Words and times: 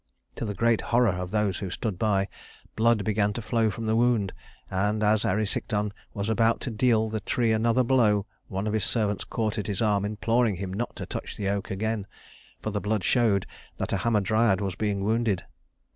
To 0.37 0.45
the 0.45 0.55
great 0.55 0.81
horror 0.81 1.11
of 1.13 1.29
those 1.29 1.59
who 1.59 1.69
stood 1.69 1.99
by, 1.99 2.27
blood 2.75 3.03
began 3.05 3.33
to 3.33 3.41
flow 3.43 3.69
from 3.69 3.85
the 3.85 3.95
wound; 3.95 4.33
and 4.71 5.03
as 5.03 5.23
Erysichthon 5.23 5.91
was 6.15 6.27
about 6.27 6.59
to 6.61 6.71
deal 6.71 7.07
the 7.07 7.19
tree 7.19 7.51
another 7.51 7.83
blow, 7.83 8.25
one 8.47 8.65
of 8.65 8.73
his 8.73 8.83
servants 8.83 9.23
caught 9.23 9.59
at 9.59 9.67
his 9.67 9.79
arm, 9.79 10.03
imploring 10.03 10.55
him 10.55 10.73
not 10.73 10.95
to 10.95 11.05
touch 11.05 11.37
the 11.37 11.49
oak 11.49 11.69
again, 11.69 12.07
for 12.63 12.71
the 12.71 12.81
blood 12.81 13.03
showed 13.03 13.45
that 13.77 13.93
a 13.93 13.97
Hamadryad 13.97 14.59
was 14.59 14.73
being 14.73 15.03
wounded. 15.03 15.43